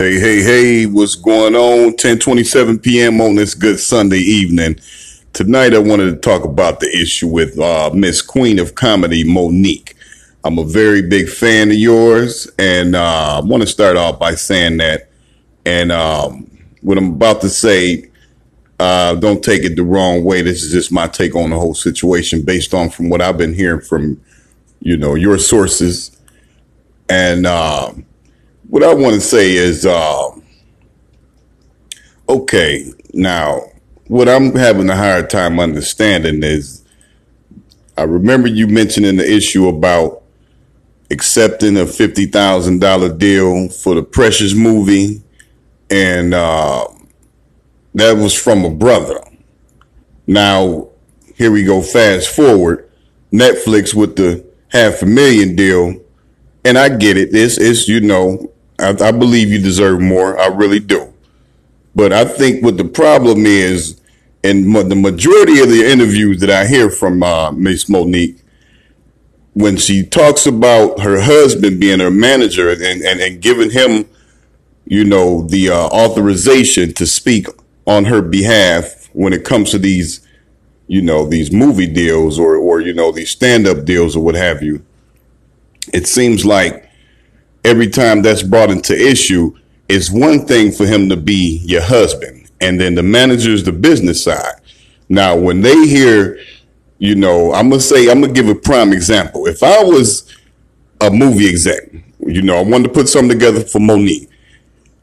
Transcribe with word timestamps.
Hey, 0.00 0.18
hey, 0.18 0.42
hey, 0.42 0.86
what's 0.86 1.14
going 1.14 1.54
on? 1.54 1.88
1027 1.88 2.78
p.m. 2.78 3.20
on 3.20 3.34
this 3.34 3.54
good 3.54 3.78
Sunday 3.78 4.16
evening. 4.16 4.80
Tonight 5.34 5.74
I 5.74 5.78
wanted 5.78 6.06
to 6.12 6.16
talk 6.16 6.42
about 6.42 6.80
the 6.80 6.88
issue 6.88 7.28
with 7.28 7.58
uh, 7.58 7.90
Miss 7.92 8.22
Queen 8.22 8.58
of 8.58 8.74
Comedy, 8.74 9.24
Mo'Nique. 9.24 9.92
I'm 10.42 10.58
a 10.58 10.64
very 10.64 11.02
big 11.02 11.28
fan 11.28 11.70
of 11.70 11.76
yours, 11.76 12.50
and 12.58 12.96
uh, 12.96 13.42
I 13.42 13.46
want 13.46 13.62
to 13.62 13.66
start 13.66 13.98
off 13.98 14.18
by 14.18 14.36
saying 14.36 14.78
that. 14.78 15.10
And 15.66 15.92
um, 15.92 16.50
what 16.80 16.96
I'm 16.96 17.12
about 17.12 17.42
to 17.42 17.50
say, 17.50 18.10
uh, 18.78 19.16
don't 19.16 19.44
take 19.44 19.64
it 19.64 19.76
the 19.76 19.84
wrong 19.84 20.24
way. 20.24 20.40
This 20.40 20.62
is 20.62 20.72
just 20.72 20.90
my 20.90 21.08
take 21.08 21.34
on 21.36 21.50
the 21.50 21.58
whole 21.58 21.74
situation 21.74 22.40
based 22.40 22.72
on 22.72 22.88
from 22.88 23.10
what 23.10 23.20
I've 23.20 23.36
been 23.36 23.52
hearing 23.52 23.82
from, 23.82 24.18
you 24.80 24.96
know, 24.96 25.14
your 25.14 25.36
sources. 25.36 26.16
And 27.10 27.44
um, 27.44 28.06
what 28.70 28.84
I 28.84 28.94
want 28.94 29.16
to 29.16 29.20
say 29.20 29.52
is, 29.52 29.84
uh, 29.84 30.28
okay, 32.28 32.92
now 33.12 33.62
what 34.06 34.28
I'm 34.28 34.54
having 34.54 34.88
a 34.88 34.96
hard 34.96 35.28
time 35.28 35.58
understanding 35.58 36.44
is, 36.44 36.84
I 37.96 38.04
remember 38.04 38.46
you 38.46 38.68
mentioning 38.68 39.16
the 39.16 39.28
issue 39.28 39.66
about 39.66 40.22
accepting 41.10 41.76
a 41.76 41.84
fifty 41.84 42.26
thousand 42.26 42.80
dollar 42.80 43.12
deal 43.12 43.68
for 43.68 43.96
the 43.96 44.04
Precious 44.04 44.54
movie, 44.54 45.20
and 45.90 46.32
uh, 46.32 46.86
that 47.94 48.16
was 48.16 48.40
from 48.40 48.64
a 48.64 48.70
brother. 48.70 49.20
Now, 50.28 50.88
here 51.34 51.50
we 51.50 51.64
go. 51.64 51.82
Fast 51.82 52.28
forward, 52.34 52.88
Netflix 53.32 53.94
with 53.94 54.14
the 54.14 54.46
half 54.68 55.02
a 55.02 55.06
million 55.06 55.56
deal, 55.56 56.00
and 56.64 56.78
I 56.78 56.88
get 56.88 57.16
it. 57.16 57.32
This 57.32 57.58
is 57.58 57.88
you 57.88 58.00
know 58.00 58.50
I, 58.80 59.08
I 59.08 59.10
believe 59.12 59.50
you 59.50 59.60
deserve 59.60 60.00
more. 60.00 60.38
I 60.38 60.46
really 60.46 60.80
do. 60.80 61.12
But 61.94 62.12
I 62.12 62.24
think 62.24 62.64
what 62.64 62.76
the 62.76 62.84
problem 62.84 63.46
is, 63.46 64.00
and 64.42 64.74
the 64.74 64.96
majority 64.96 65.60
of 65.60 65.68
the 65.68 65.84
interviews 65.90 66.40
that 66.40 66.50
I 66.50 66.66
hear 66.66 66.90
from 66.90 67.22
uh, 67.22 67.52
Miss 67.52 67.84
Mo'Nique, 67.86 68.40
when 69.52 69.76
she 69.76 70.04
talks 70.04 70.46
about 70.46 71.00
her 71.00 71.20
husband 71.20 71.80
being 71.80 72.00
her 72.00 72.10
manager 72.10 72.70
and, 72.70 73.02
and, 73.02 73.20
and 73.20 73.42
giving 73.42 73.70
him, 73.70 74.08
you 74.86 75.04
know, 75.04 75.42
the 75.42 75.70
uh, 75.70 75.86
authorization 75.88 76.94
to 76.94 77.06
speak 77.06 77.46
on 77.86 78.06
her 78.06 78.22
behalf 78.22 79.10
when 79.12 79.32
it 79.32 79.44
comes 79.44 79.72
to 79.72 79.78
these, 79.78 80.26
you 80.86 81.02
know, 81.02 81.26
these 81.26 81.52
movie 81.52 81.86
deals 81.86 82.38
or, 82.38 82.56
or 82.56 82.80
you 82.80 82.94
know, 82.94 83.12
these 83.12 83.30
stand 83.30 83.66
up 83.66 83.84
deals 83.84 84.16
or 84.16 84.24
what 84.24 84.36
have 84.36 84.62
you, 84.62 84.84
it 85.92 86.06
seems 86.06 86.44
like 86.44 86.89
every 87.64 87.88
time 87.88 88.22
that's 88.22 88.42
brought 88.42 88.70
into 88.70 88.94
issue, 88.94 89.56
it's 89.88 90.10
one 90.10 90.46
thing 90.46 90.72
for 90.72 90.86
him 90.86 91.08
to 91.08 91.16
be 91.16 91.58
your 91.64 91.82
husband, 91.82 92.48
and 92.60 92.80
then 92.80 92.94
the 92.94 93.02
manager's 93.02 93.64
the 93.64 93.72
business 93.72 94.22
side. 94.22 94.54
Now, 95.08 95.36
when 95.36 95.62
they 95.62 95.86
hear, 95.86 96.38
you 96.98 97.14
know, 97.14 97.52
I'm 97.52 97.68
gonna 97.68 97.80
say, 97.80 98.08
I'm 98.10 98.20
gonna 98.20 98.32
give 98.32 98.48
a 98.48 98.54
prime 98.54 98.92
example. 98.92 99.46
If 99.46 99.62
I 99.62 99.82
was 99.82 100.32
a 101.00 101.10
movie 101.10 101.48
exec, 101.48 101.90
you 102.20 102.42
know, 102.42 102.56
I 102.56 102.62
wanted 102.62 102.88
to 102.88 102.94
put 102.94 103.08
something 103.08 103.30
together 103.30 103.60
for 103.60 103.80
Mo'Nique, 103.80 104.28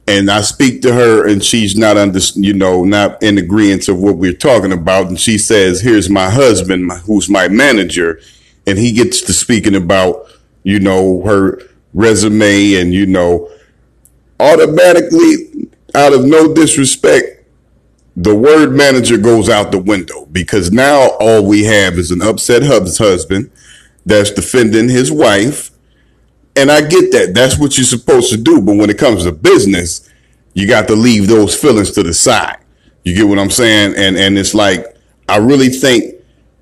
and 0.08 0.32
I 0.32 0.42
speak 0.42 0.82
to 0.84 0.94
her, 0.94 1.28
and 1.28 1.44
she's 1.44 1.76
not 1.76 1.98
under, 1.98 2.20
you 2.36 2.54
know, 2.54 2.86
not 2.86 3.22
in 3.22 3.38
agreement 3.38 3.90
of 3.90 4.00
what 4.00 4.16
we're 4.16 4.32
talking 4.32 4.72
about, 4.72 5.08
and 5.08 5.20
she 5.20 5.38
says, 5.38 5.82
"Here's 5.82 6.10
my 6.10 6.30
husband, 6.30 6.90
who's 7.06 7.28
my 7.30 7.50
manager," 7.50 8.22
and 8.66 8.78
he 8.78 8.94
gets 8.94 9.22
to 9.24 9.34
speaking 9.34 9.76
about, 9.76 10.30
you 10.64 10.80
know, 10.80 11.22
her 11.26 11.60
resume 11.98 12.76
and, 12.76 12.94
you 12.94 13.06
know, 13.06 13.50
automatically, 14.40 15.68
out 15.96 16.14
of 16.14 16.24
no 16.26 16.54
disrespect, 16.54 17.44
the 18.16 18.36
word 18.36 18.72
manager 18.72 19.18
goes 19.18 19.50
out 19.50 19.72
the 19.72 19.80
window 19.80 20.26
because 20.32 20.72
now 20.72 21.10
all 21.20 21.46
we 21.46 21.64
have 21.64 21.96
is 21.96 22.12
an 22.12 22.22
upset 22.22 22.64
husband 22.64 23.52
that's 24.06 24.32
defending 24.32 24.90
his 24.90 25.12
wife. 25.12 25.72
And 26.56 26.72
I 26.72 26.82
get 26.82 27.12
that. 27.12 27.34
That's 27.34 27.58
what 27.60 27.78
you're 27.78 27.86
supposed 27.86 28.32
to 28.32 28.38
do. 28.38 28.62
But 28.62 28.78
when 28.78 28.90
it 28.90 28.98
comes 28.98 29.24
to 29.24 29.32
business, 29.32 30.10
you 30.54 30.68
got 30.68 30.88
to 30.88 30.96
leave 30.96 31.28
those 31.28 31.56
feelings 31.56 31.92
to 31.92 32.04
the 32.04 32.14
side. 32.14 32.58
You 33.04 33.16
get 33.16 33.28
what 33.28 33.38
I'm 33.40 33.52
saying? 33.52 33.94
And 33.96 34.18
and 34.18 34.38
it's 34.38 34.56
like 34.56 34.86
I 35.30 35.38
really 35.38 35.70
think 35.70 36.16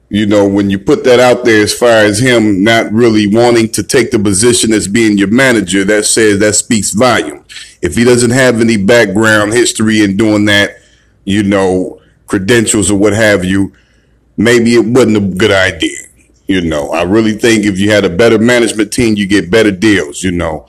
you 0.10 0.26
know, 0.26 0.48
when 0.48 0.70
you 0.70 0.78
put 0.78 1.04
that 1.06 1.20
out 1.20 1.46
there 1.46 1.64
as 1.64 1.74
far 1.74 2.06
as 2.06 2.20
him 2.20 2.64
not 2.64 2.92
really 2.92 3.28
wanting 3.28 3.70
to 3.70 3.84
take 3.84 4.12
the 4.12 4.20
position 4.20 4.72
as 4.72 4.88
being 4.88 5.18
your 5.18 5.32
manager, 5.32 5.84
that 5.84 6.06
says 6.06 6.40
that 6.40 6.54
speaks 6.54 6.92
volume. 6.92 7.44
If 7.82 7.96
he 7.96 8.04
doesn't 8.04 8.32
have 8.32 8.62
any 8.62 8.78
background 8.78 9.54
history 9.54 10.04
in 10.04 10.16
doing 10.16 10.46
that, 10.46 10.78
you 11.24 11.44
know, 11.44 12.02
credentials 12.28 12.92
or 12.92 13.00
what 13.00 13.14
have 13.14 13.44
you, 13.44 13.74
maybe 14.38 14.76
it 14.76 14.86
wasn't 14.86 15.18
a 15.18 15.36
good 15.36 15.52
idea. 15.52 15.98
You 16.48 16.62
know, 16.62 16.92
I 16.92 17.02
really 17.02 17.34
think 17.34 17.66
if 17.66 17.80
you 17.80 17.90
had 17.90 18.06
a 18.06 18.10
better 18.10 18.38
management 18.38 18.94
team, 18.94 19.16
you 19.16 19.26
get 19.26 19.50
better 19.50 19.72
deals, 19.72 20.24
you 20.24 20.32
know. 20.32 20.68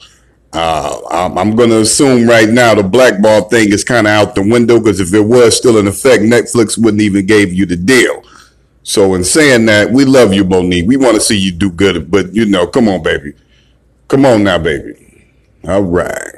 Uh, 0.52 1.00
I'm, 1.10 1.54
going 1.54 1.68
to 1.68 1.80
assume 1.80 2.26
right 2.26 2.48
now 2.48 2.74
the 2.74 2.82
blackball 2.82 3.42
thing 3.50 3.72
is 3.72 3.84
kind 3.84 4.06
of 4.06 4.12
out 4.12 4.34
the 4.34 4.42
window 4.42 4.78
because 4.78 5.00
if 5.00 5.12
it 5.12 5.20
was 5.20 5.54
still 5.54 5.76
in 5.76 5.86
effect, 5.86 6.22
Netflix 6.22 6.82
wouldn't 6.82 7.02
even 7.02 7.26
gave 7.26 7.52
you 7.52 7.66
the 7.66 7.76
deal. 7.76 8.22
So 8.86 9.14
in 9.14 9.24
saying 9.24 9.66
that, 9.66 9.90
we 9.90 10.04
love 10.04 10.32
you, 10.32 10.44
Mo'Nique. 10.44 10.86
We 10.86 10.96
want 10.96 11.16
to 11.16 11.20
see 11.20 11.36
you 11.36 11.50
do 11.50 11.72
good, 11.72 12.08
but 12.08 12.32
you 12.32 12.46
know, 12.46 12.68
come 12.68 12.88
on, 12.88 13.02
baby. 13.02 13.32
Come 14.06 14.24
on 14.24 14.44
now, 14.44 14.58
baby. 14.58 14.94
All 15.64 15.82
right. 15.82 16.35